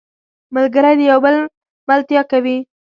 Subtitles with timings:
[0.55, 1.35] ملګری د یو بل
[1.89, 2.57] ملتیا کوي